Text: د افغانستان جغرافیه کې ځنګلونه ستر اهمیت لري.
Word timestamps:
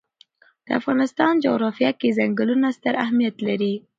د 0.65 0.67
افغانستان 0.79 1.31
جغرافیه 1.45 1.91
کې 1.99 2.15
ځنګلونه 2.19 2.67
ستر 2.77 2.93
اهمیت 3.03 3.35
لري. 3.47 3.73